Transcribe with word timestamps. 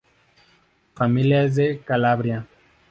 Su 0.87 0.95
familia 0.95 1.43
es 1.43 1.55
de 1.57 1.77
Calabria. 1.81 2.47